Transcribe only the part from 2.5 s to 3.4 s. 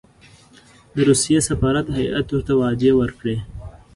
وعدې ورکړې.